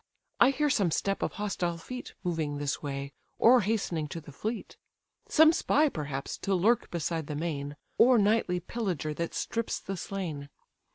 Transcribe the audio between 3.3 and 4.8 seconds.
or hastening to the fleet;